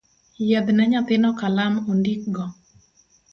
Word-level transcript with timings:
Yiedhne 0.45 0.83
nyathino 0.91 1.29
kalam 1.39 1.73
ondikgo. 1.91 2.45